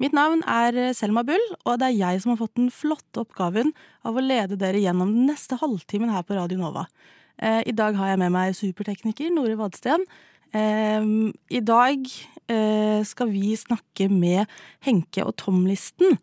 Mitt 0.00 0.14
navn 0.16 0.40
er 0.48 0.94
Selma 0.96 1.20
Bull, 1.28 1.42
og 1.68 1.76
det 1.80 1.90
er 1.90 1.98
jeg 1.98 2.22
som 2.22 2.32
har 2.32 2.38
fått 2.40 2.56
den 2.56 2.70
flotte 2.72 3.20
oppgaven 3.20 3.74
av 4.08 4.16
å 4.16 4.22
lede 4.24 4.56
dere 4.56 4.80
gjennom 4.80 5.10
den 5.12 5.28
neste 5.28 5.58
halvtimen 5.60 6.12
her 6.14 6.24
på 6.24 6.38
Radio 6.38 6.56
Nova. 6.56 6.86
Eh, 7.36 7.60
I 7.68 7.74
dag 7.76 7.98
har 7.98 8.14
jeg 8.14 8.20
med 8.22 8.32
meg 8.32 8.56
supertekniker 8.56 9.28
Nore 9.34 9.58
Vadsten. 9.60 10.06
Eh, 10.56 11.04
I 11.52 11.60
dag 11.60 12.08
eh, 12.48 13.00
skal 13.04 13.28
vi 13.28 13.52
snakke 13.60 14.08
med 14.08 14.48
Henke 14.88 15.26
og 15.28 15.36
Tom-listen. 15.40 16.16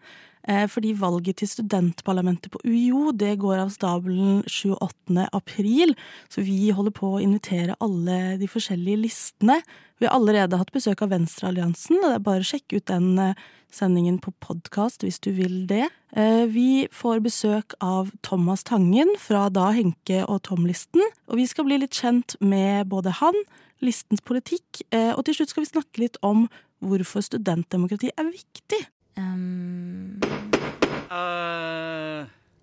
Eh, 0.47 0.63
fordi 0.71 0.93
valget 0.95 1.41
til 1.41 1.49
studentparlamentet 1.51 2.53
på 2.53 2.61
UiO 2.63 3.11
det 3.11 3.33
går 3.41 3.59
av 3.65 3.73
stabelen 3.73 4.39
28. 4.47 5.27
april. 5.35 5.93
Så 6.31 6.43
vi 6.47 6.69
holder 6.71 6.95
på 6.95 7.17
å 7.17 7.21
invitere 7.23 7.75
alle 7.83 8.37
de 8.39 8.47
forskjellige 8.47 9.01
listene. 9.03 9.59
Vi 9.99 10.07
har 10.07 10.15
allerede 10.15 10.59
hatt 10.59 10.71
besøk 10.71 11.03
av 11.03 11.11
Venstrealliansen, 11.11 11.99
og 11.99 12.07
det 12.07 12.15
er 12.15 12.25
bare 12.29 12.45
å 12.45 12.47
sjekke 12.47 12.79
ut 12.79 12.87
den 12.87 13.19
eh, 13.19 13.45
sendingen 13.73 14.21
på 14.23 14.31
podkast 14.39 15.03
hvis 15.03 15.19
du 15.19 15.33
vil 15.35 15.65
det. 15.67 15.89
Eh, 16.15 16.45
Vi 16.47 16.87
får 16.95 17.19
besøk 17.25 17.75
av 17.83 18.13
Thomas 18.23 18.63
Tangen 18.63 19.17
fra 19.19 19.49
Da 19.51 19.73
Henke 19.75 20.23
og 20.29 20.45
Tom-listen. 20.47 21.03
Og 21.27 21.41
vi 21.41 21.47
skal 21.49 21.67
bli 21.67 21.81
litt 21.83 21.97
kjent 21.97 22.37
med 22.39 22.87
både 22.87 23.11
han, 23.19 23.35
listens 23.83 24.23
politikk, 24.25 24.79
og 24.89 25.19
til 25.27 25.35
slutt 25.37 25.51
skal 25.51 25.61
vi 25.61 25.69
snakke 25.69 26.01
litt 26.01 26.15
om 26.25 26.47
hvorfor 26.81 27.21
studentdemokrati 27.21 28.09
er 28.17 28.31
viktig. 28.31 28.79
Um, 29.17 30.19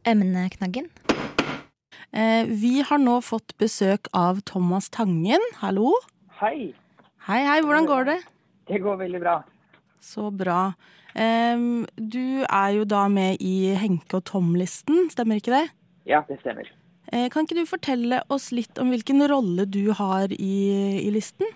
Emneknaggen. 0.07 0.89
Eh, 2.13 2.45
Vi 2.47 2.83
har 2.87 2.99
nå 3.03 3.17
fått 3.25 3.57
besøk 3.59 4.07
av 4.15 4.41
Thomas 4.47 4.89
Tangen. 4.91 5.41
Hallo. 5.63 5.95
Hei, 6.41 6.73
Hei, 7.27 7.41
hei, 7.47 7.61
hvordan 7.65 7.87
går 7.89 8.05
det? 8.05 8.19
det 8.69 8.79
går 8.85 8.97
veldig 9.01 9.21
bra. 9.21 9.39
Så 10.01 10.31
bra. 10.31 10.75
Em, 11.17 11.87
Du 11.97 12.45
er 12.45 12.71
jo 12.77 12.85
da 12.85 13.09
med 13.09 13.39
i 13.41 13.75
Henke 13.75 14.19
og 14.21 14.25
Tom-listen, 14.25 15.09
stemmer 15.11 15.41
ikke 15.41 15.55
det? 15.57 15.71
Ja, 16.07 16.21
det 16.29 16.39
stemmer. 16.41 16.69
Eh, 17.13 17.29
Kan 17.31 17.45
ikke 17.47 17.57
du 17.57 17.67
fortelle 17.67 18.23
oss 18.31 18.53
litt 18.53 18.79
om 18.79 18.91
hvilken 18.93 19.27
rolle 19.29 19.65
du 19.67 19.93
har 19.93 20.29
i, 20.31 21.01
i 21.07 21.11
listen? 21.11 21.47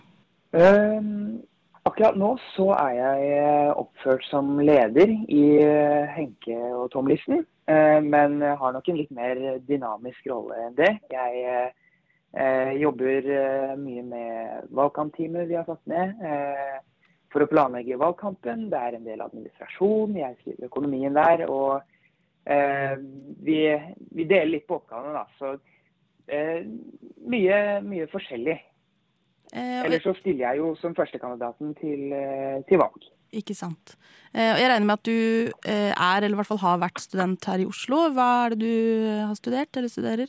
Ehm, 0.54 1.42
akkurat 1.88 2.16
nå 2.18 2.34
så 2.52 2.68
er 2.76 2.94
jeg 2.96 3.28
eh, 3.38 3.70
oppført 3.80 4.24
som 4.28 4.58
leder 4.60 5.10
i 5.32 5.44
eh, 5.62 6.10
Henke- 6.14 6.72
og 6.76 6.90
Tom-listen, 6.92 7.44
eh, 7.70 7.98
men 8.04 8.40
har 8.42 8.74
nok 8.74 8.88
en 8.90 8.98
litt 8.98 9.12
mer 9.14 9.40
dynamisk 9.68 10.28
rolle 10.30 10.58
enn 10.66 10.78
det. 10.78 10.94
Jeg 11.12 11.72
jobber 12.76 13.24
mye 13.80 14.02
med 14.04 14.66
valgkampteamet 14.76 15.48
vi 15.48 15.56
har 15.56 15.64
satt 15.64 15.80
ned 15.88 16.10
for 17.32 17.40
å 17.40 17.48
planlegge 17.48 17.96
valgkampen. 17.96 18.66
Det 18.68 18.76
er 18.84 18.98
en 18.98 19.06
del 19.06 19.22
administrasjon, 19.24 20.12
jeg 20.20 20.36
skriver 20.42 20.68
økonomien 20.68 21.16
der. 21.16 21.46
og 21.48 21.80
vi, 23.48 23.56
vi 24.12 24.28
deler 24.28 24.52
litt 24.52 24.68
på 24.68 24.76
oppgavene, 24.76 25.16
da. 25.16 25.24
Så 25.40 25.54
mye, 27.32 27.58
mye 27.88 28.10
forskjellig. 28.12 28.58
Eh, 29.52 29.84
Ellers 29.86 30.04
så 30.04 30.14
stiller 30.18 30.44
jeg 30.44 30.60
jo 30.60 30.72
som 30.80 30.96
førstekandidaten 30.96 31.74
til, 31.78 32.12
eh, 32.12 32.58
til 32.68 32.80
valg. 32.80 33.06
Ikke 33.32 33.54
sant. 33.56 33.96
Eh, 34.34 34.56
jeg 34.60 34.68
regner 34.70 34.86
med 34.86 34.98
at 34.98 35.04
du 35.04 35.52
er, 35.64 36.20
eller 36.22 36.36
i 36.36 36.40
hvert 36.40 36.48
fall 36.48 36.64
har 36.64 36.78
vært 36.80 37.00
student 37.00 37.44
her 37.44 37.60
i 37.60 37.68
Oslo. 37.68 38.08
Hva 38.12 38.46
er 38.46 38.50
det 38.50 38.60
du 38.60 39.24
har 39.26 39.34
studert, 39.36 39.76
eller 39.76 39.88
studerer? 39.88 40.28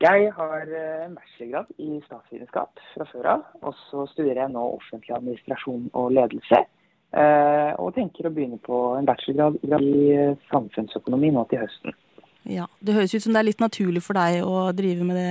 Jeg 0.00 0.32
har 0.36 0.66
bachelorgrad 1.14 1.66
i 1.78 2.00
statsvitenskap 2.04 2.80
fra 2.92 3.04
før 3.12 3.26
av. 3.26 3.44
Og 3.62 3.74
så 3.88 4.06
studerer 4.12 4.42
jeg 4.42 4.52
nå 4.52 4.64
offentlig 4.76 5.16
administrasjon 5.16 5.90
og 5.94 6.12
ledelse. 6.12 6.64
Og 7.78 7.94
tenker 7.94 8.26
å 8.26 8.34
begynne 8.34 8.58
på 8.58 8.98
en 8.98 9.06
bachelorgrad 9.06 9.80
i 9.80 10.34
samfunnsøkonomi 10.50 11.30
nå 11.30 11.46
til 11.48 11.62
høsten. 11.62 11.94
Ja, 12.44 12.66
Det 12.80 12.94
høres 12.94 13.14
ut 13.14 13.24
som 13.24 13.32
det 13.32 13.40
er 13.40 13.48
litt 13.48 13.62
naturlig 13.62 14.02
for 14.04 14.18
deg 14.18 14.44
å 14.44 14.68
drive 14.76 15.06
med 15.08 15.16
det 15.16 15.30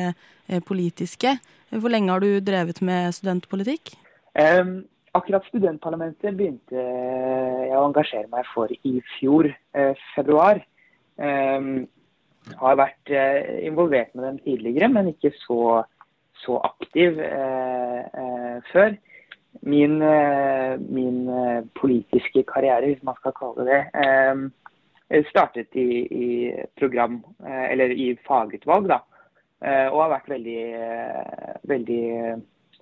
eh, 0.50 0.64
politiske. 0.66 1.38
Hvor 1.70 1.94
lenge 1.94 2.14
har 2.14 2.24
du 2.24 2.40
drevet 2.42 2.82
med 2.86 3.14
studentpolitikk? 3.14 3.94
Um, 4.34 4.84
akkurat 5.14 5.46
studentparlamentet 5.50 6.34
begynte 6.38 6.74
jeg 6.78 7.78
å 7.78 7.86
engasjere 7.86 8.30
meg 8.34 8.48
for 8.54 8.74
i 8.82 8.96
fjor, 9.16 9.50
eh, 9.78 10.06
februar. 10.16 10.62
Um, 11.18 11.86
har 12.60 12.76
vært 12.80 13.12
eh, 13.14 13.66
involvert 13.68 14.14
med 14.16 14.26
dem 14.28 14.40
tidligere, 14.44 14.90
men 14.92 15.14
ikke 15.14 15.32
så, 15.44 15.84
så 16.44 16.60
aktiv 16.68 17.20
eh, 17.24 18.02
eh, 18.04 18.58
før. 18.72 18.98
Min, 19.62 20.02
eh, 20.02 20.74
min 20.82 21.30
eh, 21.30 21.62
politiske 21.80 22.44
karriere, 22.50 22.90
hvis 22.90 23.06
man 23.06 23.16
skal 23.22 23.36
kalle 23.38 23.64
det 23.64 23.70
det, 23.70 23.84
eh, 24.02 24.44
startet 25.30 25.76
i, 25.76 25.88
i 26.08 26.28
program, 26.80 27.22
eh, 27.46 27.72
eller 27.72 27.94
i 27.94 28.14
fagutvalg, 28.28 28.90
da. 28.92 29.02
Eh, 29.64 29.88
og 29.88 30.02
har 30.02 30.14
vært 30.18 30.32
veldig, 30.34 30.62
eh, 30.76 31.56
veldig, 31.72 32.04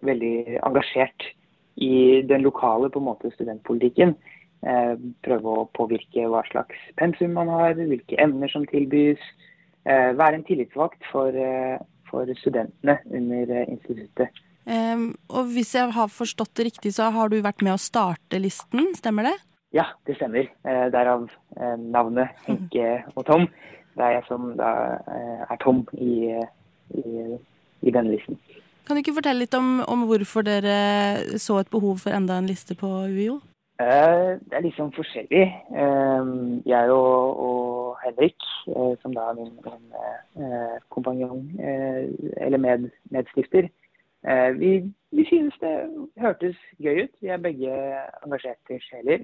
veldig 0.02 0.36
engasjert 0.66 1.28
i 1.82 2.22
den 2.28 2.46
lokale 2.46 2.90
på 2.90 3.02
en 3.02 3.10
måte 3.10 3.32
studentpolitikken. 3.36 4.16
Eh, 4.62 4.94
prøve 5.26 5.56
å 5.58 5.70
påvirke 5.78 6.28
hva 6.30 6.44
slags 6.50 6.78
pensum 7.00 7.34
man 7.38 7.50
har, 7.50 7.74
hvilke 7.78 8.18
emner 8.22 8.52
som 8.52 8.66
tilbys. 8.70 9.22
Eh, 9.86 10.12
være 10.18 10.40
en 10.40 10.46
tillitsvalgt 10.46 11.02
for, 11.12 11.34
eh, 11.34 11.78
for 12.10 12.30
studentene 12.38 13.00
under 13.10 13.56
eh, 13.58 13.70
instituttet. 13.70 14.30
Um, 14.62 15.16
og 15.34 15.50
hvis 15.56 15.74
jeg 15.74 15.90
har 15.96 16.12
forstått 16.14 16.54
det 16.54 16.68
riktig, 16.68 16.94
så 16.94 17.10
har 17.10 17.32
du 17.32 17.40
vært 17.42 17.64
med 17.66 17.74
å 17.74 17.82
starte 17.82 18.38
listen, 18.38 18.92
stemmer 18.94 19.32
det? 19.32 19.38
Ja, 19.74 19.86
det 20.08 20.18
stemmer. 20.18 20.50
Eh, 20.68 20.88
derav 20.92 21.30
eh, 21.58 21.78
navnet 21.80 22.34
Henke 22.48 23.04
og 23.16 23.26
Tom. 23.26 23.48
Det 23.96 24.04
er 24.04 24.18
jeg 24.18 24.26
som 24.28 24.52
da 24.60 24.72
eh, 25.08 25.46
er 25.48 25.60
Tom 25.64 25.86
i, 25.94 26.36
i, 26.98 27.38
i 27.82 27.94
denne 27.94 28.12
listen. 28.12 28.40
Kan 28.88 28.98
du 28.98 29.04
ikke 29.04 29.16
fortelle 29.16 29.46
litt 29.46 29.56
om, 29.56 29.80
om 29.88 30.04
hvorfor 30.10 30.44
dere 30.44 31.38
så 31.40 31.62
et 31.62 31.72
behov 31.72 32.02
for 32.04 32.12
enda 32.16 32.40
en 32.42 32.50
liste 32.50 32.76
på 32.76 32.90
UiO? 33.08 33.40
Eh, 33.80 34.38
Det 34.44 34.58
er 34.58 34.66
liksom 34.68 34.92
forskjellig. 34.92 35.46
Jeg 36.68 36.92
og, 36.92 37.40
og 37.48 37.98
Henrik, 38.04 38.36
eh, 38.76 38.94
som 39.02 39.16
da 39.16 39.30
er 39.32 39.38
min, 39.40 39.54
min 39.64 39.86
eh, 40.44 40.78
kompanjong, 40.90 41.46
eh, 41.64 42.10
eller 42.44 42.60
med, 42.60 42.90
medstifter, 43.14 43.70
eh, 44.28 44.50
vi, 44.60 44.72
vi 45.12 45.26
synes 45.32 45.56
det 45.64 45.76
hørtes 46.20 46.60
gøy 46.84 47.06
ut. 47.06 47.16
Vi 47.22 47.32
er 47.32 47.38
begge 47.48 47.72
engasjerte 48.26 48.82
sjeler. 48.90 49.24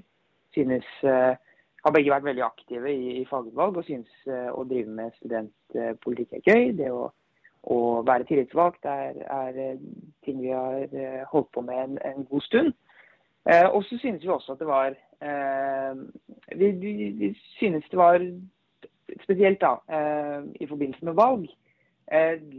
Synes, 0.58 0.86
eh, 1.02 1.36
har 1.84 1.92
begge 1.94 2.10
vært 2.10 2.26
veldig 2.26 2.42
aktive 2.42 2.90
i, 2.90 3.20
i 3.20 3.26
fagutvalg 3.30 3.76
og 3.78 3.86
synes 3.86 4.10
eh, 4.26 4.48
å 4.50 4.64
drive 4.66 4.90
med 4.90 5.14
studentpolitikk 5.20 6.34
er 6.34 6.48
gøy. 6.50 6.72
Det 6.80 6.88
å, 6.90 7.04
å 7.70 7.78
være 8.08 8.26
tillitsvalgt 8.26 8.88
er, 8.90 9.20
er 9.22 9.60
eh, 9.62 9.84
ting 10.26 10.40
vi 10.42 10.50
har 10.50 10.90
holdt 11.30 11.52
på 11.54 11.62
med 11.62 11.84
en, 11.84 12.00
en 12.10 12.26
god 12.26 12.46
stund. 12.48 12.74
Og 13.48 13.80
så 13.86 13.96
synes 14.02 14.20
vi 14.20 14.28
også 14.28 14.52
at 14.52 14.58
det 14.60 14.66
var 14.68 14.96
vi, 16.52 16.66
vi, 16.82 16.90
vi 17.16 17.30
synes 17.56 17.86
det 17.88 17.96
var 17.96 18.20
spesielt 19.22 19.62
da, 19.62 19.70
i 20.60 20.66
forbindelse 20.68 21.06
med 21.08 21.16
valg, 21.16 21.46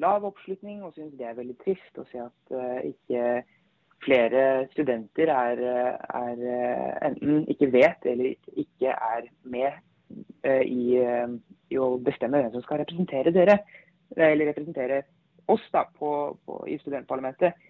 lav 0.02 0.26
oppslutning, 0.26 0.80
og 0.82 0.96
synes 0.96 1.14
det 1.20 1.28
er 1.30 1.38
veldig 1.38 1.60
trist 1.62 2.02
å 2.02 2.08
se 2.10 2.24
at 2.24 2.56
ikke 2.90 3.44
flere 4.04 4.68
studenter 4.74 5.32
er, 5.34 5.62
er 6.16 6.44
eh, 6.54 6.92
enten 7.10 7.46
ikke 7.52 7.72
vet 7.74 8.06
eller 8.08 8.34
ikke 8.60 8.94
er 8.94 9.28
med 9.44 9.72
eh, 10.44 10.64
i, 10.64 10.98
eh, 11.04 11.34
i 11.74 11.80
å 11.80 11.92
bestemme 12.04 12.42
hvem 12.42 12.54
som 12.56 12.66
skal 12.66 12.82
representere 12.84 13.34
dere, 13.36 13.60
eller 14.16 14.52
representere 14.52 15.04
oss 15.50 15.66
da, 15.74 15.84
på, 16.00 16.12
på, 16.46 16.62
i 16.70 16.78
studentparlamentet. 16.82 17.66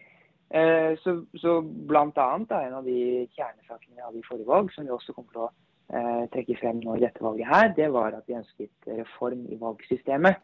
Så, 0.49 1.11
så 1.37 1.51
annet 1.61 2.53
en 2.55 2.75
av 2.79 2.87
de 2.87 3.27
kjernesakene 3.35 3.93
vi 3.93 4.01
hadde 4.01 4.17
i 4.17 4.23
forrige 4.25 4.49
valg, 4.49 4.71
som 4.73 4.87
vi 4.87 4.95
også 4.95 5.13
kommer 5.13 5.35
til 5.35 5.43
å 5.45 6.23
trekke 6.33 6.55
frem 6.57 6.79
nå 6.81 6.95
i 6.97 7.03
dette 7.03 7.21
valget 7.21 7.45
her, 7.51 7.67
det 7.77 7.91
var 7.93 8.17
at 8.17 8.25
vi 8.25 8.39
ønsket 8.39 8.89
reform 8.97 9.43
i 9.45 9.59
valgsystemet. 9.61 10.41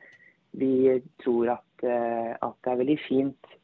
Vi 0.62 1.00
tror 1.24 1.56
at, 1.56 1.88
at 1.90 2.54
det 2.62 2.72
er 2.72 2.80
veldig 2.84 3.00
fint 3.08 3.56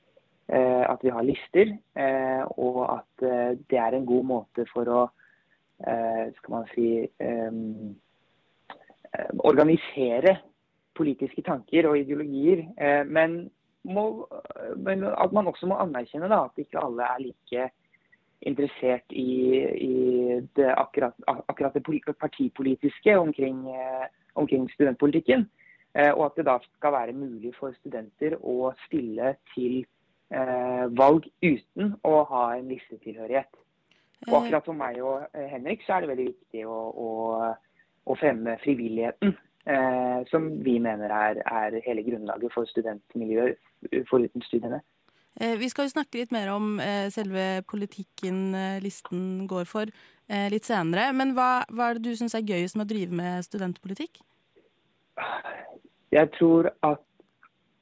at 0.51 1.03
vi 1.03 1.11
har 1.15 1.23
lister, 1.23 1.73
eh, 1.95 2.43
og 2.59 2.79
at 2.97 3.25
eh, 3.27 3.57
det 3.69 3.79
er 3.79 3.95
en 3.95 4.05
god 4.05 4.25
måte 4.27 4.65
for 4.71 4.89
å 4.91 5.01
eh, 5.87 6.31
skal 6.37 6.55
man 6.55 6.65
si 6.73 6.87
eh, 7.01 7.59
eh, 9.11 9.31
organisere 9.47 10.37
politiske 10.97 11.43
tanker 11.47 11.87
og 11.89 11.99
ideologier. 12.01 12.65
Eh, 12.77 13.03
men, 13.07 13.45
må, 13.87 14.27
men 14.77 15.07
at 15.07 15.31
man 15.33 15.47
også 15.51 15.69
må 15.71 15.79
anerkjenne 15.81 16.29
da, 16.31 16.43
at 16.49 16.59
ikke 16.61 16.83
alle 16.83 17.07
er 17.07 17.23
like 17.23 17.69
interessert 18.41 19.13
i, 19.13 19.61
i 19.85 19.95
det 20.57 20.69
akkurat, 20.73 21.15
akkurat, 21.29 21.77
det 21.77 22.15
partipolitiske 22.19 23.17
omkring, 23.17 23.67
eh, 23.69 24.07
omkring 24.35 24.67
studentpolitikken. 24.73 25.47
Eh, 25.93 26.11
og 26.11 26.25
at 26.25 26.37
det 26.39 26.45
da 26.47 26.57
skal 26.63 26.93
være 26.95 27.15
mulig 27.15 27.51
for 27.57 27.75
studenter 27.81 28.37
å 28.39 28.71
stille 28.85 29.35
til 29.53 29.81
eh, 29.83 30.00
valg 30.31 31.25
uten 31.43 31.95
å 32.07 32.11
ha 32.29 32.43
en 32.55 32.69
listetilhørighet. 32.71 33.49
Og 34.29 34.37
akkurat 34.37 34.67
for 34.69 34.77
meg 34.77 34.99
og 35.03 35.25
Henrik 35.35 35.81
så 35.83 35.97
er 35.97 36.03
det 36.03 36.11
veldig 36.11 36.27
viktig 36.29 36.61
å, 36.69 36.77
å, 37.05 37.09
å 38.07 38.17
fremme 38.21 38.55
frivilligheten. 38.63 39.33
Eh, 39.69 40.21
som 40.31 40.47
vi 40.65 40.79
mener 40.81 41.11
er, 41.13 41.41
er 41.45 41.75
hele 41.85 42.01
grunnlaget 42.05 42.53
for 42.53 42.65
studentmiljøet 42.65 43.59
foruten 44.09 44.41
studiene. 44.47 44.79
Eh, 45.39 45.53
vi 45.59 45.69
skal 45.69 45.85
jo 45.87 45.93
snakke 45.93 46.19
litt 46.19 46.33
mer 46.33 46.49
om 46.51 46.79
eh, 46.81 47.07
selve 47.13 47.61
politikken 47.69 48.55
eh, 48.57 48.79
listen 48.83 49.45
går 49.47 49.69
for 49.69 49.91
litt 50.31 50.63
senere. 50.63 51.09
Men 51.11 51.33
hva, 51.35 51.65
hva 51.75 51.89
er 51.89 51.97
det 51.97 52.05
du 52.05 52.15
syns 52.15 52.37
er 52.37 52.45
gøyest 52.47 52.77
med 52.79 52.85
å 52.85 52.91
drive 52.93 53.17
med 53.19 53.43
studentpolitikk? 53.43 54.21
Jeg 56.15 56.29
tror 56.39 56.71
at 56.87 57.03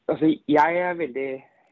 Altså, 0.10 0.26
jeg 0.50 0.78
er 0.82 0.96
veldig 0.98 1.32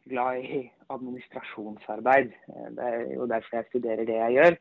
glad 0.09 0.43
i 0.43 0.61
administrasjonsarbeid. 0.93 2.31
Det 2.77 2.87
er 2.89 3.13
jo 3.13 3.27
derfor 3.29 3.59
jeg 3.59 3.69
studerer 3.69 4.05
det 4.07 4.17
jeg 4.17 4.37
gjør. 4.37 4.57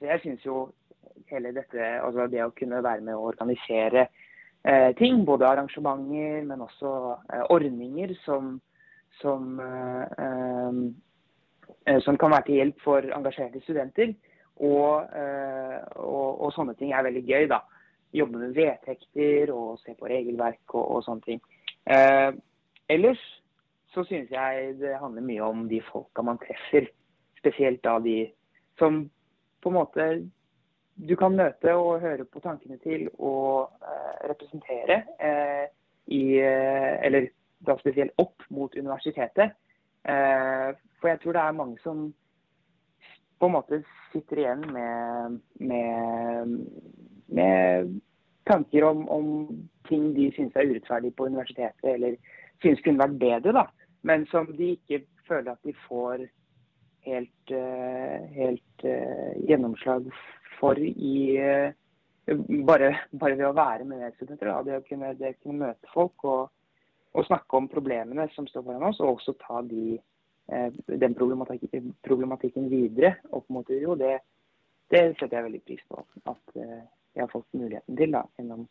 Så 0.00 0.06
jeg 0.06 0.20
syns 0.22 0.46
jo 0.46 0.56
hele 1.30 1.52
dette, 1.56 1.78
altså 2.00 2.26
det 2.28 2.42
å 2.44 2.54
kunne 2.56 2.82
være 2.84 3.04
med 3.06 3.16
å 3.16 3.28
organisere 3.30 4.08
ting, 4.98 5.22
både 5.24 5.48
arrangementer, 5.48 6.42
men 6.44 6.66
også 6.66 6.90
ordninger 7.48 8.12
som 8.24 8.58
som, 9.20 9.60
eh, 9.60 10.74
eh, 11.94 12.00
som 12.00 12.16
kan 12.16 12.30
være 12.30 12.46
til 12.46 12.60
hjelp 12.60 12.80
for 12.84 13.12
engasjerte 13.16 13.62
studenter. 13.64 14.14
Og, 14.60 15.08
eh, 15.16 15.80
og, 15.96 16.40
og, 16.40 16.52
sånne 16.52 16.74
ting 16.76 16.92
er 16.92 17.06
veldig 17.06 17.24
gøy. 17.24 17.48
da. 17.48 17.62
Jobbe 18.12 18.38
med 18.38 18.54
vedtekter 18.54 19.52
og 19.54 19.78
se 19.78 19.94
på 19.94 20.08
regelverk 20.10 20.74
og, 20.74 20.84
og 20.96 21.04
sånne 21.06 21.24
ting. 21.24 21.40
Eh, 21.86 22.32
ellers 22.90 23.22
så 23.94 24.04
synes 24.06 24.30
jeg 24.30 24.74
det 24.80 24.98
handler 25.00 25.26
mye 25.26 25.42
om 25.42 25.64
de 25.70 25.80
folka 25.92 26.22
man 26.22 26.38
treffer. 26.42 26.88
Spesielt 27.40 27.82
da 27.84 27.98
de 28.02 28.30
som 28.78 29.02
på 29.62 29.70
en 29.70 29.76
måte 29.76 30.06
du 31.00 31.14
kan 31.16 31.36
møte 31.36 31.72
og 31.74 32.02
høre 32.02 32.26
på 32.28 32.42
tankene 32.44 32.76
til 32.84 33.06
og 33.16 33.70
eh, 33.80 34.28
representere 34.28 35.02
eh, 35.16 35.66
i 36.12 36.22
Eller 36.40 37.30
da 37.66 37.76
spesielt 37.78 38.12
opp 38.18 38.42
mot 38.50 38.74
universitetet. 38.76 39.56
Eh, 40.04 40.68
for 41.00 41.08
jeg 41.08 41.20
tror 41.22 41.36
det 41.36 41.42
er 41.42 41.56
mange 41.56 41.78
som 41.84 42.08
på 43.40 43.48
en 43.48 43.54
måte 43.56 43.82
sitter 44.12 44.42
igjen 44.42 44.64
med, 44.74 45.38
med, 45.60 46.56
med 47.28 47.94
tanker 48.48 48.84
om, 48.84 49.06
om, 49.08 49.28
ting 49.88 50.10
de 50.16 50.28
syns 50.36 50.56
er 50.56 50.68
urettferdig 50.68 51.14
på 51.16 51.26
universitetet, 51.30 51.94
eller 51.94 52.18
syns 52.62 52.82
kunne 52.84 53.00
vært 53.00 53.16
bedre, 53.22 53.54
da. 53.56 53.64
Men 54.06 54.26
som 54.30 54.48
de 54.56 54.74
ikke 54.76 55.02
føler 55.28 55.52
at 55.52 55.66
de 55.66 55.74
får 55.86 56.24
helt, 57.06 57.52
uh, 57.52 58.16
helt 58.36 58.86
uh, 58.86 59.32
gjennomslag 59.48 60.08
for 60.58 60.78
i 60.80 61.16
uh, 61.40 61.68
bare, 62.66 62.94
bare, 63.12 63.36
ved 63.36 63.46
å 63.48 63.56
være 63.56 63.84
med 63.84 64.02
medstudenter. 64.04 64.52
Det 64.66 64.80
å 64.80 64.86
kunne, 64.86 65.12
det 65.18 65.36
kunne 65.40 65.66
møte 65.66 65.92
folk 65.94 66.24
og 66.28 66.48
og, 67.12 67.26
snakke 67.26 67.58
om 67.58 67.68
problemene 67.70 68.28
som 68.34 68.46
står 68.48 68.64
foran 68.66 68.88
oss, 68.90 69.00
og 69.02 69.16
også 69.16 69.34
ta 69.40 69.62
de, 69.66 69.98
eh, 70.52 70.68
den 71.02 71.16
problematikken, 71.18 71.94
problematikken, 72.06 72.68
videre 72.70 73.16
opp 73.36 73.48
mot 73.50 73.70
UiO, 73.70 73.96
det, 73.98 74.18
det, 74.92 75.02
setter 75.18 75.38
jeg 75.38 75.48
veldig 75.48 75.62
pris 75.66 75.82
på. 75.88 76.04
At 76.30 76.60
eh, 76.60 76.84
jeg 77.16 77.24
har 77.24 77.32
fått 77.32 77.48
muligheten 77.58 77.98
til 77.98 78.14
da, 78.14 78.22
gjennom 78.38 78.68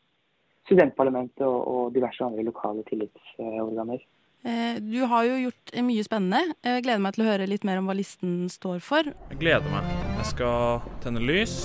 studentparlamentet 0.69 1.43
og, 1.47 1.59
og 1.67 1.93
diverse 1.95 2.23
andre 2.23 2.45
lokale 2.47 2.85
tillitsorganer. 2.87 4.05
Eh, 4.47 4.77
du 4.79 5.01
har 5.11 5.25
jo 5.27 5.35
gjort 5.49 5.73
mye 5.83 6.03
spennende. 6.05 6.53
Jeg 6.63 6.83
gleder 6.85 7.01
meg 7.03 7.15
til 7.17 7.25
å 7.25 7.29
høre 7.29 7.47
litt 7.49 7.65
mer 7.67 7.81
om 7.81 7.89
hva 7.89 7.95
listen 7.97 8.47
står 8.51 8.79
for. 8.83 9.09
Jeg 9.33 9.39
gleder 9.41 9.67
meg. 9.73 9.89
Jeg 10.21 10.29
skal 10.31 10.85
tenne 11.03 11.23
lys, 11.23 11.57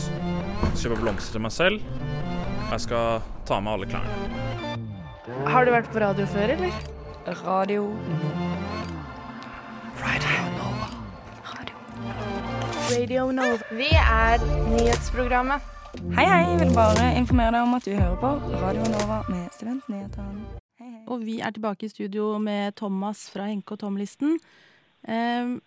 kjøpe 0.80 0.98
blomster 1.02 1.36
til 1.38 1.44
meg 1.44 1.54
selv. 1.54 1.84
Og 2.64 2.72
jeg 2.74 2.84
skal 2.88 3.22
ta 3.46 3.60
med 3.62 3.76
alle 3.76 3.90
klærne. 3.92 4.32
Har 5.48 5.64
du 5.64 5.70
vært 5.72 5.92
på 5.92 6.02
radio 6.02 6.26
før, 6.28 6.56
eller? 6.56 6.82
Radio 7.44 7.86
Radio 10.04 10.42
Nova. 10.58 10.88
Radio 12.90 13.30
Nova. 13.32 13.70
Vi 13.72 13.88
er 14.02 14.44
nyhetsprogrammet. 14.74 15.70
Hei, 16.18 16.26
hei. 16.26 16.42
Jeg 16.50 16.60
vil 16.60 16.74
bare 16.74 17.14
informere 17.16 17.54
deg 17.54 17.62
om 17.62 17.78
at 17.78 17.86
du 17.86 17.94
hører 17.94 18.20
på 18.20 18.34
Radio 18.60 18.90
Nova 18.98 19.22
med 19.30 19.48
Studentnyhetene. 19.54 20.63
Og 21.10 21.24
vi 21.24 21.38
er 21.44 21.52
tilbake 21.54 21.86
i 21.86 21.92
studio 21.92 22.34
med 22.42 22.76
Thomas 22.80 23.26
fra 23.32 23.48
Henke 23.50 23.76
og 23.76 23.82
Tom-listen. 23.82 24.38
Ehm, 25.08 25.58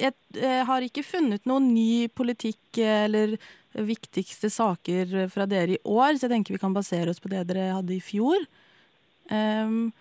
jeg 0.00 0.64
har 0.66 0.82
ikke 0.82 1.04
funnet 1.06 1.44
noen 1.46 1.68
ny 1.74 2.08
politikk 2.08 2.80
eller 2.82 3.36
viktigste 3.76 4.50
saker 4.50 5.28
fra 5.30 5.46
dere 5.46 5.76
i 5.76 5.82
år, 5.84 6.16
så 6.16 6.26
jeg 6.26 6.32
tenker 6.32 6.56
vi 6.56 6.62
kan 6.62 6.74
basere 6.74 7.12
oss 7.12 7.22
på 7.22 7.30
det 7.30 7.44
dere 7.50 7.74
hadde 7.76 7.94
i 7.94 8.02
fjor. 8.02 8.40
Um, 9.30 9.92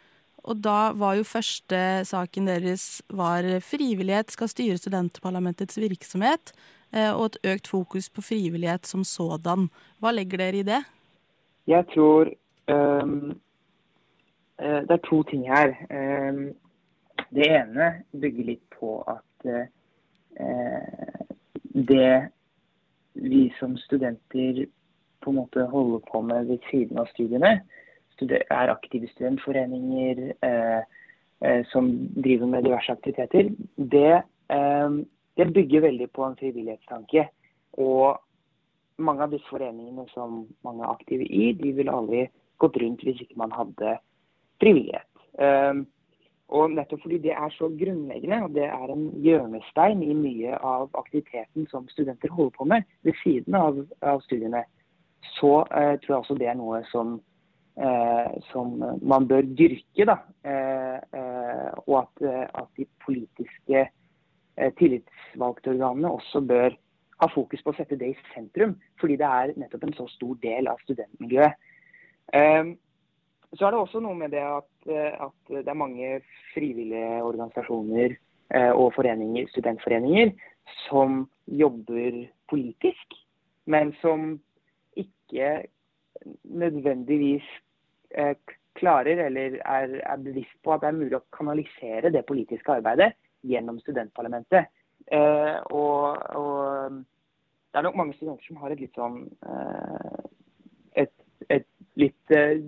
og 0.46 0.62
da 0.62 0.94
var 0.94 1.18
jo 1.18 1.28
første 1.28 1.78
saken 2.06 2.50
deres 2.50 3.02
var 3.10 3.46
frivillighet 3.66 4.34
skal 4.34 4.50
styre 4.50 4.78
studentparlamentets 4.78 5.80
virksomhet, 5.82 6.54
og 6.96 7.26
et 7.26 7.40
økt 7.56 7.68
fokus 7.68 8.08
på 8.14 8.24
frivillighet 8.24 8.86
som 8.88 9.02
sådan. 9.04 9.66
Hva 10.00 10.14
legger 10.14 10.40
dere 10.40 10.62
i 10.62 10.68
det? 10.68 10.84
Jeg 11.68 11.88
tror 11.92 12.30
um, 12.70 13.34
det 14.60 14.92
er 14.96 15.02
to 15.04 15.24
ting 15.28 15.44
her. 15.52 15.74
Um, 15.92 16.54
det 17.36 17.48
ene 17.52 17.90
bygger 18.16 18.48
litt 18.52 18.78
på 18.80 19.02
at 19.12 19.48
uh, 19.50 19.66
det 21.76 22.30
vi 23.16 23.54
som 23.60 23.78
studenter 23.78 24.66
på 25.24 25.32
en 25.32 25.40
måte 25.40 25.66
holder 25.72 26.00
på 26.12 26.22
med 26.22 26.46
ved 26.46 26.60
siden 26.70 27.00
av 27.00 27.10
studiene, 27.14 27.58
er 28.22 28.72
aktive 28.72 29.08
studentforeninger 29.12 30.22
eh, 30.48 30.84
eh, 31.42 31.66
som 31.72 31.90
driver 32.16 32.48
med 32.48 32.64
diverse 32.64 32.92
aktiviteter, 32.92 33.50
det, 33.76 34.22
eh, 34.50 34.90
det, 35.38 35.54
bygger 35.54 35.82
veldig 35.82 36.10
på 36.16 36.24
en 36.24 36.38
frivillighetstanke. 36.40 37.28
Og 37.74 38.22
mange 38.98 39.24
av 39.24 39.34
disse 39.34 39.50
foreningene 39.50 40.08
som 40.14 40.46
mange 40.64 40.84
er 40.84 40.94
aktive 40.94 41.28
i, 41.28 41.52
de 41.60 41.74
ville 41.76 41.92
aldri 41.92 42.28
gått 42.64 42.78
rundt 42.80 43.04
hvis 43.04 43.20
ikke 43.26 43.42
man 43.42 43.52
hadde 43.52 43.98
frivillighet. 44.64 45.12
Eh, 45.40 45.84
og 46.54 46.72
nettopp 46.76 47.02
fordi 47.02 47.18
det 47.24 47.34
er 47.34 47.54
så 47.56 47.70
grunnleggende, 47.74 48.44
og 48.46 48.54
det 48.54 48.68
er 48.70 48.92
en 48.94 49.06
hjørnestein 49.26 50.04
i 50.06 50.14
mye 50.14 50.58
av 50.62 50.92
aktiviteten 51.00 51.66
som 51.72 51.88
studenter 51.90 52.30
holder 52.30 52.54
på 52.58 52.68
med 52.70 52.86
ved 53.08 53.18
siden 53.24 53.58
av, 53.58 53.80
av 54.06 54.22
studiene, 54.28 54.62
så 55.40 55.64
uh, 55.66 55.96
tror 56.04 56.12
jeg 56.12 56.20
også 56.20 56.38
det 56.38 56.52
er 56.52 56.60
noe 56.60 56.84
som 56.92 57.18
uh, 57.82 58.30
som 58.52 58.78
man 59.02 59.26
bør 59.28 59.42
dyrke. 59.58 60.06
Da. 60.06 60.20
Uh, 60.46 61.74
og 61.88 61.98
at, 62.04 62.26
at, 62.54 62.70
de 62.78 62.86
politiske 63.06 63.88
tillitsvalgte 64.80 65.74
organene 65.74 66.14
også 66.14 66.40
bør 66.48 66.78
ha 67.20 67.28
fokus 67.34 67.64
på 67.64 67.74
å 67.74 67.76
sette 67.76 67.98
det 68.00 68.14
i 68.14 68.20
sentrum, 68.36 68.78
fordi 69.02 69.18
det 69.20 69.28
er 69.28 69.52
nettopp 69.60 69.84
en 69.84 69.98
så 69.98 70.06
stor 70.14 70.38
del 70.46 70.70
av 70.72 70.80
studentmiljøet. 70.86 71.58
Så 73.56 73.66
er 73.66 73.74
det 73.74 73.80
også 73.80 74.02
noe 74.04 74.18
med 74.20 74.34
det 74.36 74.44
at, 74.44 74.72
at 74.92 75.52
det 75.52 75.70
er 75.72 75.78
mange 75.78 76.20
frivillige 76.54 77.22
organisasjoner 77.24 78.16
og 78.76 78.92
foreninger, 78.94 79.48
studentforeninger 79.50 80.34
som 80.86 81.24
jobber 81.48 82.20
politisk, 82.52 83.16
men 83.66 83.94
som 84.02 84.36
ikke 85.00 85.66
nødvendigvis 86.44 87.48
Eh, 88.16 88.36
klarer 88.74 89.18
eller 89.26 89.58
er, 89.66 90.00
er, 90.04 90.18
bevisst 90.18 90.56
på 90.64 90.74
at 90.74 90.82
det 90.84 90.88
er 90.90 90.98
mulig 90.98 91.16
å 91.18 91.26
kanalisere 91.36 92.12
det 92.12 92.26
politiske 92.28 92.74
arbeidet 92.78 93.14
gjennom 93.48 93.80
studentparlamentet. 93.80 94.68
Eh, 95.08 95.58
og, 95.72 96.20
og, 96.36 96.98
det 97.72 97.80
er 97.80 97.88
nok 97.88 98.00
mange 98.00 98.16
studenter 98.18 98.48
som 98.48 98.60
har 98.60 98.76
et 98.76 98.84
litt 98.84 99.00
sånn 99.00 99.22
eh, 99.48 100.20
et, 101.04 101.14
et, 101.56 101.68
litt 102.00 102.36
eh, 102.36 102.60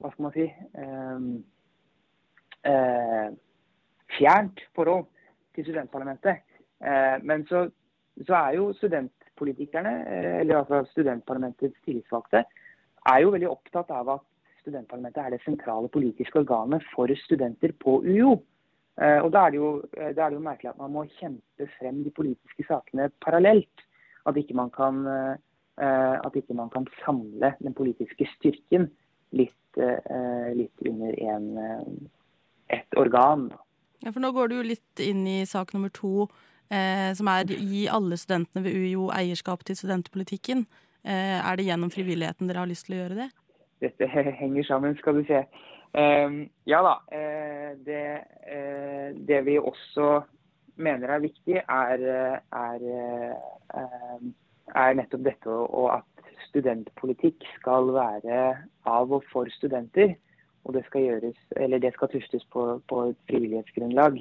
Hva 0.00 0.10
skal 0.12 0.26
man 0.26 0.34
si 0.34 0.46
eh, 0.46 1.24
eh, 2.70 3.28
Fjernt 4.16 4.62
forhold 4.74 5.06
til 5.54 5.64
studentparlamentet. 5.68 6.42
men 7.22 7.44
så, 7.46 7.68
så, 8.26 8.34
er 8.34 8.54
jo 8.56 8.72
studentpolitikerne, 8.72 9.92
eh, 10.08 10.40
eller 10.40 10.56
altså 10.56 10.80
studentparlamentets 10.90 11.76
tillitsvalgte, 11.84 12.42
er 13.06 13.18
jo 13.22 13.30
veldig 13.30 13.48
opptatt 13.50 13.90
av 13.94 14.08
at 14.16 14.24
studentparlamentet 14.62 15.22
er 15.22 15.34
det 15.34 15.42
sentrale 15.44 15.88
politiske 15.92 16.40
organet 16.42 16.84
for 16.94 17.12
studenter 17.24 17.72
på 17.84 18.00
UiO. 18.06 18.40
Eh, 19.00 19.18
og 19.24 19.30
da 19.32 19.46
er, 19.46 19.54
det 19.54 19.60
jo, 19.60 19.70
eh, 19.96 20.10
er 20.10 20.28
det 20.28 20.36
jo 20.36 20.44
merkelig 20.44 20.72
at 20.72 20.80
man 20.80 20.92
må 20.92 21.06
kjempe 21.16 21.68
frem 21.78 22.02
de 22.04 22.12
politiske 22.12 22.66
sakene 22.68 23.08
parallelt. 23.24 23.86
At 24.28 24.36
ikke 24.36 24.56
man 24.58 24.72
kan, 24.74 25.06
eh, 25.06 26.16
at 26.20 26.36
ikke 26.36 26.54
man 26.54 26.70
kan 26.70 26.86
samle 27.04 27.54
den 27.62 27.74
politiske 27.74 28.28
styrken 28.36 28.90
litt, 29.36 29.78
eh, 29.78 30.52
litt 30.54 30.86
under 30.86 31.20
en, 31.34 31.58
eh, 31.58 32.78
ett 32.78 32.96
organ. 32.96 33.50
Ja, 34.00 34.12
for 34.12 34.20
nå 34.20 34.32
går 34.32 34.48
du 34.48 34.56
jo 34.56 34.62
litt 34.62 35.02
inn 35.04 35.26
i 35.26 35.46
sak 35.46 35.74
nummer 35.74 35.90
to, 35.92 36.28
eh, 36.70 37.12
som 37.14 37.28
er 37.28 37.44
gi 37.44 37.86
alle 37.88 38.16
studentene 38.16 38.64
ved 38.64 38.74
UiO 38.74 39.10
eierskap 39.12 39.64
til 39.64 39.76
studentpolitikken. 39.76 40.66
Eh, 41.04 41.38
er 41.40 41.56
det 41.56 41.64
gjennom 41.64 41.90
frivilligheten 41.92 42.48
dere 42.48 42.60
har 42.60 42.68
lyst 42.68 42.86
til 42.86 42.96
å 42.96 43.02
gjøre 43.02 43.16
det? 43.22 43.28
Dette 43.80 44.08
henger 44.40 44.66
sammen, 44.68 44.96
skal 44.98 45.20
du 45.20 45.24
se. 45.28 45.44
Eh, 45.94 46.36
ja 46.66 46.82
da. 46.84 46.98
eh, 47.12 47.72
det, 47.86 48.04
det 49.26 49.40
vi 49.46 49.56
også 49.58 50.20
mener 50.80 51.12
er 51.12 51.24
viktig, 51.24 51.60
er, 51.60 52.04
er, 52.56 52.84
er 54.74 54.94
nettopp 54.96 55.24
dette 55.26 55.50
og 55.50 55.90
at 55.98 56.19
studentpolitikk 56.50 57.46
skal 57.56 57.92
være 57.94 58.40
av 58.88 59.14
og 59.14 59.24
for 59.32 59.50
studenter. 59.56 60.16
Og 60.68 60.74
det 60.76 60.84
skal 60.86 61.06
gjøres, 61.06 61.38
det 61.80 61.92
skal 61.94 62.10
tuftes 62.12 62.44
på, 62.52 62.64
på 62.88 63.04
et 63.08 63.22
frivillighetsgrunnlag. 63.30 64.18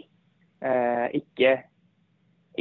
Eh, 0.63 1.07
ikke, 1.19 1.51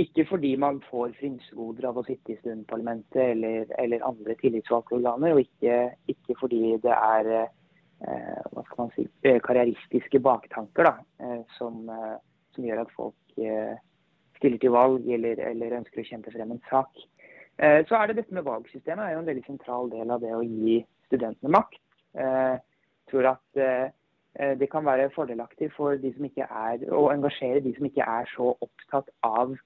ikke 0.02 0.24
fordi 0.28 0.56
man 0.56 0.80
får 0.90 1.14
frynsegoder 1.20 1.86
av 1.90 2.00
å 2.00 2.04
sitte 2.06 2.34
i 2.34 2.38
studentparlamentet 2.40 3.22
eller, 3.22 3.70
eller 3.78 4.04
andre 4.06 4.34
tillitsvalgte 4.42 4.98
organer, 4.98 5.36
og 5.36 5.44
ikke, 5.46 5.78
ikke 6.10 6.36
fordi 6.40 6.62
det 6.82 6.94
er 6.94 7.30
eh, 7.38 8.66
si, 8.96 9.06
eh, 9.26 9.38
karrieristiske 9.46 10.22
baktanker 10.26 10.90
da, 10.90 10.94
eh, 11.22 11.40
som, 11.58 11.84
eh, 11.90 12.16
som 12.54 12.66
gjør 12.66 12.82
at 12.82 12.94
folk 12.96 13.38
eh, 13.38 13.78
stiller 14.38 14.62
til 14.62 14.74
valg 14.74 15.06
eller, 15.06 15.42
eller 15.52 15.78
ønsker 15.80 16.02
å 16.02 16.08
kjempe 16.10 16.34
frem 16.34 16.54
en 16.54 16.62
sak. 16.70 17.02
Eh, 17.58 17.84
Så 17.88 17.96
er 17.96 18.06
det 18.06 18.16
dette 18.20 18.34
med 18.34 18.46
valgsystemet 18.46 19.04
er 19.04 19.14
jo 19.14 19.22
en 19.22 19.30
veldig 19.30 19.44
sentral 19.46 19.90
del 19.90 20.10
av 20.14 20.22
det 20.22 20.34
å 20.34 20.44
gi 20.46 20.78
studentene 21.08 21.50
makt. 21.50 21.80
Jeg 22.14 22.60
tror 23.10 23.26
at 23.32 23.58
eh, 23.62 24.54
det 24.58 24.68
kan 24.70 24.84
være 24.86 25.10
fordelaktig 25.10 25.72
for 25.74 25.98
de 25.98 26.12
som 26.14 26.26
ikke 26.28 26.46
er, 26.46 26.84
å 26.94 27.08
engasjere 27.10 27.62
de 27.64 27.72
som 27.76 27.88
ikke 27.88 28.06
er 28.06 28.28
så 28.30 28.52
opptatt 28.64 29.10
av 29.26 29.56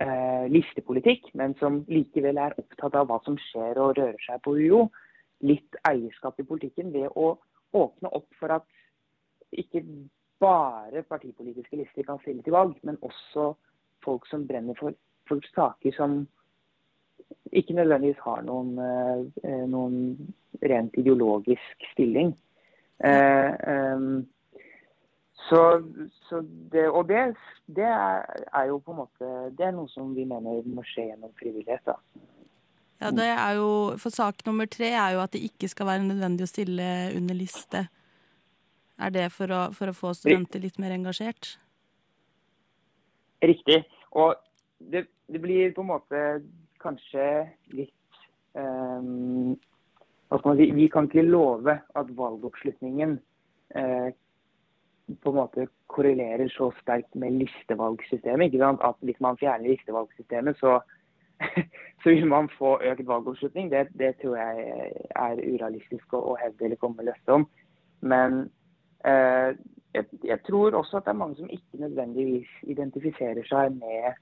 eh, 0.00 0.46
listepolitikk, 0.52 1.28
men 1.34 1.54
som 1.60 1.82
likevel 1.90 2.40
er 2.40 2.56
opptatt 2.56 2.96
av 2.96 3.10
hva 3.10 3.20
som 3.26 3.36
skjer 3.50 3.80
og 3.82 3.96
rører 3.98 4.22
seg 4.24 4.40
på 4.44 4.56
UiO. 4.56 4.86
Litt 5.44 5.76
eierskap 5.84 6.40
i 6.40 6.48
politikken 6.48 6.94
ved 6.94 7.12
å 7.12 7.34
åpne 7.76 8.12
opp 8.16 8.30
for 8.40 8.54
at 8.56 8.64
ikke 9.52 9.82
bare 10.40 11.04
partipolitiske 11.08 11.76
lister 11.76 12.06
kan 12.08 12.20
stille 12.22 12.44
til 12.44 12.56
valg, 12.56 12.76
men 12.82 12.96
også 13.04 13.50
folk 14.04 14.24
som 14.30 14.46
brenner 14.48 14.76
for, 14.78 14.96
for 15.28 15.44
saker 15.52 15.92
som 15.96 16.22
ikke 17.52 17.76
nødvendigvis 17.76 18.22
har 18.24 18.42
noen, 18.46 18.76
eh, 18.78 19.64
noen 19.70 19.98
rent 20.62 20.96
ideologisk 20.98 21.86
stilling. 21.92 22.32
Eh, 23.04 24.22
så, 25.48 25.60
så 26.28 26.40
det, 26.72 26.88
og 26.88 27.08
det, 27.08 27.36
det 27.76 27.86
er 27.86 28.64
jo 28.70 28.78
på 28.82 28.94
en 28.94 28.98
måte 29.02 29.26
Det 29.54 29.66
er 29.66 29.74
noe 29.76 29.86
som 29.92 30.14
vi 30.16 30.24
mener 30.26 30.64
må 30.66 30.82
skje 30.86 31.10
gjennom 31.10 31.34
frivillighet. 31.38 31.84
da. 31.86 31.98
Ja, 33.00 33.10
det 33.12 33.28
er 33.28 33.58
jo, 33.58 33.68
For 34.00 34.10
sak 34.10 34.40
nummer 34.46 34.66
tre 34.66 34.88
er 34.96 35.14
jo 35.14 35.20
at 35.22 35.36
det 35.36 35.44
ikke 35.50 35.68
skal 35.68 35.90
være 35.90 36.06
nødvendig 36.08 36.46
å 36.46 36.50
stille 36.50 36.88
under 37.14 37.36
liste. 37.36 37.86
Er 38.96 39.12
det 39.12 39.28
for 39.34 39.52
å, 39.52 39.62
for 39.76 39.92
å 39.92 39.96
få 39.96 40.14
studenter 40.16 40.62
litt 40.64 40.80
mer 40.80 40.94
engasjert? 40.96 41.58
Riktig. 43.44 43.82
Og 44.16 44.32
det, 44.80 45.04
det 45.28 45.42
blir 45.42 45.74
på 45.76 45.84
en 45.84 45.90
måte 45.92 46.22
kanskje 46.82 47.24
litt 47.76 48.20
um, 48.54 49.56
si, 50.30 50.70
Vi 50.74 50.88
kan 50.92 51.08
ikke 51.08 51.22
love 51.26 51.78
at 51.94 52.12
valgoppslutningen 52.18 53.18
uh, 53.76 54.08
på 55.22 55.30
en 55.30 55.38
måte 55.38 55.68
korrelerer 55.92 56.48
så 56.50 56.72
sterkt 56.80 57.14
med 57.14 57.38
listevalgsystemet. 57.38 58.46
ikke 58.46 58.58
sant? 58.58 58.82
At 58.82 58.98
hvis 59.06 59.20
man 59.20 59.38
fjerner 59.38 59.68
listevalgsystemet, 59.68 60.58
så, 60.58 60.80
så 62.02 62.10
vil 62.10 62.26
man 62.26 62.50
få 62.58 62.76
økt 62.82 63.06
valgoppslutning. 63.06 63.70
Det, 63.70 63.86
det 63.94 64.16
tror 64.22 64.36
jeg 64.36 64.92
er 65.14 65.44
urealistisk 65.46 66.12
å, 66.12 66.24
å 66.32 66.36
hevde 66.42 66.64
eller 66.66 66.80
komme 66.82 66.98
med 66.98 67.12
løfte 67.12 67.38
om. 67.38 67.46
Men 68.00 68.40
uh, 69.06 69.54
jeg, 69.94 70.04
jeg 70.24 70.38
tror 70.48 70.74
også 70.74 70.98
at 70.98 71.06
det 71.06 71.14
er 71.14 71.22
mange 71.22 71.38
som 71.38 71.50
ikke 71.50 71.84
nødvendigvis 71.86 72.50
identifiserer 72.62 73.46
seg 73.48 73.78
med, 73.78 74.18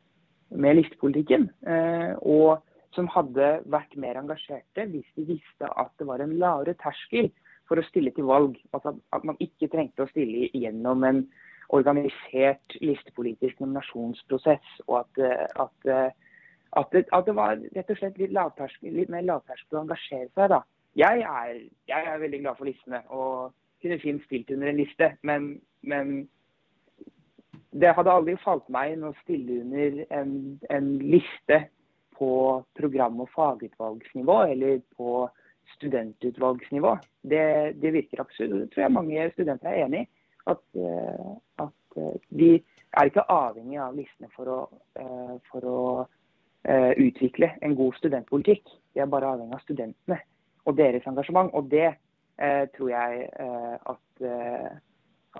med 0.51 0.79
listepolitikken. 0.79 1.49
Eh, 1.67 2.13
og 2.21 2.63
som 2.95 3.09
hadde 3.11 3.49
vært 3.71 3.97
mer 3.99 4.19
engasjerte 4.21 4.87
hvis 4.91 5.09
de 5.17 5.27
visste 5.35 5.71
at 5.71 5.91
det 5.99 6.07
var 6.07 6.23
en 6.23 6.37
lavere 6.39 6.77
terskel 6.79 7.31
for 7.69 7.81
å 7.81 7.87
stille 7.89 8.13
til 8.15 8.29
valg. 8.29 8.59
Altså 8.77 8.95
at 9.17 9.25
man 9.27 9.41
ikke 9.43 9.71
trengte 9.73 10.05
å 10.05 10.11
stille 10.13 10.51
gjennom 10.53 11.05
en 11.09 11.25
organisert 11.75 12.77
listepolitisk 12.83 13.63
nominasjonsprosess. 13.63 14.79
Og 14.87 15.01
at, 15.01 15.25
at, 15.65 15.91
at, 16.77 16.93
det, 16.93 17.07
at 17.11 17.27
det, 17.27 17.35
var 17.35 17.59
rett 17.77 17.91
og 17.91 18.01
slett 18.01 18.21
litt, 18.21 18.37
litt 18.93 19.13
mer 19.13 19.27
lavterskel 19.27 19.81
å 19.81 19.85
engasjere 19.87 20.31
seg. 20.31 20.53
da. 20.53 20.63
Jeg 20.95 21.25
er, 21.27 21.55
jeg 21.91 22.07
er, 22.07 22.21
veldig 22.23 22.41
glad 22.45 22.59
for 22.61 22.71
listene 22.71 23.01
og 23.11 23.55
kunne 23.83 23.99
fint 24.01 24.23
stilt 24.29 24.53
under 24.55 24.71
en 24.71 24.79
liste, 24.79 25.11
men, 25.27 25.57
men 25.83 26.29
det 27.75 27.95
hadde 27.97 28.13
aldri 28.13 28.37
falt 28.43 28.67
meg 28.73 28.95
inn 28.95 29.07
å 29.09 29.15
stille 29.23 29.61
under 29.65 30.03
en, 30.15 30.35
en 30.71 30.91
liste 31.03 31.65
på 32.15 32.31
program- 32.79 33.23
og 33.25 33.31
fagutvalgsnivå 33.35 34.37
eller 34.53 34.79
på 34.95 35.25
studentutvalgsnivå. 35.75 36.93
Det, 37.23 37.47
det 37.83 37.95
virker 37.97 38.23
absurd. 38.23 38.55
Det 38.61 38.69
tror 38.71 38.85
jeg 38.85 38.95
mange 38.95 39.27
studenter 39.33 39.73
er 39.73 39.87
enig 39.89 40.05
i. 40.05 40.11
At, 40.53 40.61
eh, 40.77 41.29
at 41.65 41.99
de 42.29 42.51
er 42.95 43.09
ikke 43.09 43.27
avhengig 43.33 43.79
av 43.81 43.97
listene 43.97 44.29
for 44.37 44.51
å, 44.53 44.59
eh, 45.01 45.37
for 45.51 45.67
å 45.67 45.79
eh, 46.69 46.93
utvikle 47.01 47.49
en 47.65 47.75
god 47.79 47.97
studentpolitikk. 47.99 48.69
De 48.95 49.03
er 49.03 49.11
bare 49.11 49.33
avhengig 49.35 49.57
av 49.57 49.65
studentene 49.65 50.21
og 50.69 50.77
deres 50.79 51.07
engasjement. 51.11 51.51
Og 51.57 51.71
det 51.73 51.95
tror 52.75 52.89
jeg 52.91 53.29
at, 53.39 54.23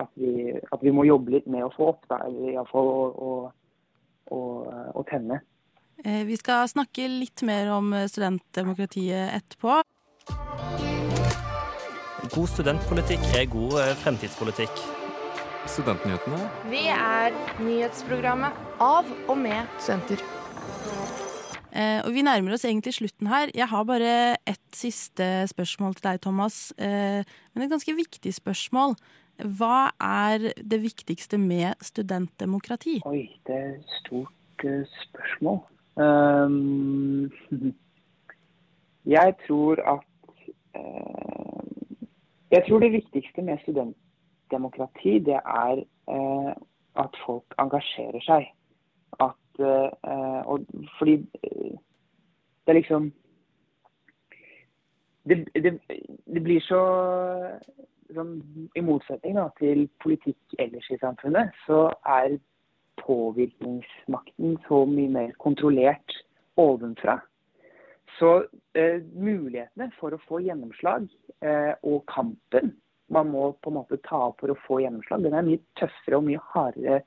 at, 0.01 0.11
vi, 0.19 0.53
at, 0.59 0.79
vi, 0.81 0.93
må 0.93 1.05
jobbe 1.07 1.37
litt 1.37 1.49
med 1.51 1.65
å 1.65 1.71
få 1.73 1.91
opp. 1.93 2.05
Da, 2.11 2.21
eller 2.27 2.55
iallfall 2.55 2.91
å, 2.91 3.03
å, 3.15 3.33
å, 4.35 4.39
å 4.93 5.05
tenne. 5.09 5.41
Vi 6.05 6.35
skal 6.37 6.67
snakke 6.67 7.07
litt 7.07 7.41
mer 7.47 7.71
om 7.71 7.93
studentdemokratiet 8.11 9.31
etterpå. 9.37 9.79
God 12.35 12.51
studentpolitikk 12.51 13.23
er 13.37 13.47
god 13.49 13.79
fremtidspolitikk. 14.03 14.83
Studentnyhetene. 15.71 16.39
Vi 16.69 16.83
er 16.93 17.33
nyhetsprogrammet 17.63 18.81
av 18.83 19.07
og 19.25 19.37
med 19.39 19.71
studenter. 19.79 20.21
Eh, 21.75 21.99
og 22.05 22.13
vi 22.15 22.23
nærmer 22.23 22.55
oss 22.55 22.63
egentlig 22.63 22.93
slutten 22.95 23.27
her. 23.27 23.51
Jeg 23.55 23.67
har 23.67 23.83
bare 23.87 24.37
ett 24.47 24.77
siste 24.77 25.25
spørsmål 25.51 25.97
til 25.97 26.07
deg, 26.07 26.21
Thomas. 26.23 26.71
Eh, 26.79 27.25
men 27.53 27.65
et 27.65 27.73
ganske 27.73 27.95
viktig 27.97 28.31
spørsmål. 28.37 28.95
Hva 29.43 29.89
er 29.99 30.51
det 30.63 30.79
viktigste 30.81 31.37
med 31.37 31.75
studentdemokrati? 31.83 33.01
Oi, 33.05 33.27
det 33.47 33.55
er 33.55 33.71
et 33.73 33.95
stort 33.99 34.63
uh, 34.63 34.85
spørsmål. 35.01 35.59
Um, 35.95 37.31
jeg 39.15 39.33
tror 39.47 39.79
at 39.95 40.05
uh, 40.75 41.61
Jeg 42.51 42.63
tror 42.67 42.79
det 42.79 42.91
viktigste 42.91 43.41
med 43.41 43.57
studentdemokrati, 43.63 45.19
det 45.19 45.39
er 45.45 45.83
uh, 46.07 46.53
at 46.95 47.19
folk 47.25 47.55
engasjerer 47.59 48.21
seg. 48.23 48.51
At 49.19 49.33
og, 50.45 50.65
Fordi 50.99 51.15
det 51.15 52.67
er 52.67 52.73
liksom 52.73 53.13
det, 55.23 55.47
det, 55.55 55.79
det 56.33 56.43
blir 56.43 56.59
så 56.59 56.81
I 58.13 58.83
motsetning 58.85 59.37
da, 59.37 59.47
til 59.59 59.87
politikk 60.03 60.57
ellers 60.61 60.89
i 60.93 60.99
samfunnet, 61.01 61.55
så 61.65 61.87
er 62.05 62.37
påvirkningsmakten 63.01 64.59
så 64.67 64.83
mye 64.89 65.11
mer 65.11 65.33
kontrollert 65.41 66.13
ovenfra. 66.61 67.17
Så 68.19 68.45
eh, 68.77 69.01
mulighetene 69.11 69.89
for 69.99 70.15
å 70.15 70.21
få 70.27 70.39
gjennomslag 70.45 71.07
eh, 71.43 71.73
og 71.83 72.05
kampen 72.11 72.75
man 73.11 73.29
må 73.29 73.49
på 73.61 73.69
en 73.69 73.77
måte 73.81 73.99
ta 74.05 74.21
opp 74.29 74.39
for 74.41 74.53
å 74.53 74.59
få 74.65 74.79
gjennomslag, 74.81 75.25
den 75.25 75.35
er 75.37 75.45
mye 75.45 75.61
tøffere 75.77 76.17
og 76.17 76.25
mye 76.25 76.41
hardere 76.53 77.01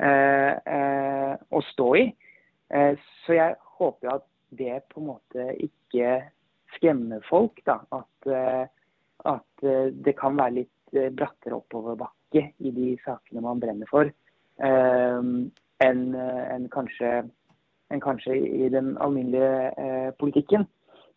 eh, 0.00 1.34
å 1.36 1.60
stå 1.72 1.88
i. 2.00 2.04
så 3.26 3.36
jeg 3.36 3.58
håper 3.76 4.14
at 4.14 4.24
det 4.56 4.78
på 4.88 5.02
en 5.02 5.10
måte 5.10 5.50
ikke 5.66 6.22
skremmer 6.76 7.20
folk. 7.28 7.60
da, 7.66 7.80
At, 7.92 8.26
eh, 8.26 8.64
at 9.24 9.64
eh, 9.64 9.90
det 10.04 10.16
kan 10.18 10.36
være 10.38 10.58
litt 10.60 10.96
eh, 10.96 11.10
brattere 11.14 11.58
oppoverbakke 11.58 12.44
i 12.58 12.72
de 12.74 12.92
sakene 13.04 13.42
man 13.44 13.62
brenner 13.62 13.88
for, 13.90 14.10
eh, 14.10 15.30
enn 15.84 16.04
en 16.16 16.68
kanskje, 16.72 17.10
en 17.92 18.02
kanskje 18.02 18.36
i 18.36 18.70
den 18.72 18.94
alminnelige 19.02 20.12
politikken. 20.20 20.68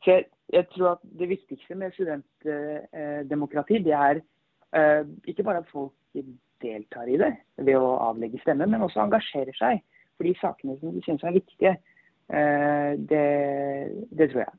Så 0.04 0.16
jeg, 0.16 0.26
jeg 0.54 0.68
tror 0.74 0.96
at 0.96 1.06
det 1.20 1.30
viktigste 1.30 1.78
med 1.78 1.94
studentdemokrati, 1.96 3.80
det 3.86 3.94
er 3.96 4.22
ikke 5.30 5.46
bare 5.46 5.62
at 5.62 5.70
folk 5.72 5.94
deltar 6.62 7.08
i 7.08 7.20
det 7.22 7.32
ved 7.64 7.78
å 7.80 7.96
avlegge 8.10 8.42
stemme, 8.42 8.68
men 8.68 8.84
også 8.84 9.06
engasjerer 9.06 9.56
seg 9.58 9.82
for 10.18 10.28
de 10.28 10.34
sakene 10.42 10.76
som 10.82 10.94
de 10.94 11.04
synes 11.06 11.24
er 11.24 11.38
viktige. 11.38 11.74
Det, 12.28 13.26
det 14.20 14.30
tror 14.34 14.44
jeg. 14.44 14.56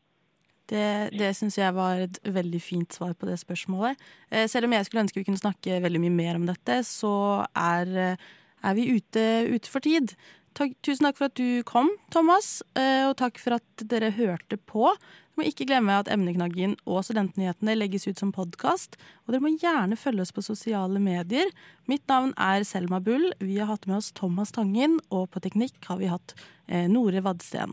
Det, 0.68 1.10
det 1.16 1.30
syns 1.36 1.56
jeg 1.56 1.72
var 1.76 2.02
et 2.04 2.18
veldig 2.28 2.60
fint 2.60 2.92
svar 2.92 3.14
på 3.16 3.28
det 3.28 3.38
spørsmålet. 3.40 4.00
Eh, 4.28 4.48
selv 4.50 4.68
om 4.68 4.74
jeg 4.76 4.88
skulle 4.88 5.06
ønske 5.06 5.22
vi 5.22 5.28
kunne 5.28 5.40
snakke 5.40 5.80
veldig 5.84 6.02
mye 6.02 6.16
mer 6.16 6.40
om 6.40 6.44
dette, 6.48 6.82
så 6.84 7.12
er, 7.56 7.94
eh, 8.02 8.26
er 8.68 8.76
vi 8.76 8.90
ute, 8.98 9.24
ute 9.48 9.72
for 9.72 9.84
tid. 9.84 10.12
Takk, 10.58 10.74
tusen 10.84 11.06
takk 11.06 11.16
for 11.16 11.30
at 11.30 11.38
du 11.38 11.62
kom, 11.64 11.88
Thomas, 12.12 12.60
eh, 12.76 13.06
og 13.08 13.16
takk 13.20 13.40
for 13.40 13.56
at 13.56 13.88
dere 13.88 14.12
hørte 14.12 14.58
på. 14.58 14.92
Du 14.92 15.40
må 15.40 15.48
ikke 15.48 15.68
glemme 15.70 15.94
at 16.02 16.10
Emneknaggen 16.12 16.74
og 16.84 17.04
Studentnyhetene 17.06 17.78
legges 17.78 18.08
ut 18.10 18.18
som 18.20 18.34
podkast. 18.34 18.98
Og 19.24 19.32
dere 19.32 19.44
må 19.44 19.54
gjerne 19.54 19.96
følge 19.96 20.26
oss 20.26 20.34
på 20.34 20.44
sosiale 20.44 21.00
medier. 21.00 21.48
Mitt 21.88 22.04
navn 22.10 22.34
er 22.36 22.66
Selma 22.66 22.98
Bull. 23.00 23.30
Vi 23.40 23.56
har 23.62 23.70
hatt 23.70 23.86
med 23.86 24.02
oss 24.02 24.10
Thomas 24.12 24.52
Tangen, 24.52 24.98
og 25.14 25.30
på 25.30 25.40
teknikk 25.40 25.78
har 25.88 26.02
vi 26.02 26.10
hatt 26.10 26.34
Nore 26.90 27.22
Vadsten. 27.24 27.72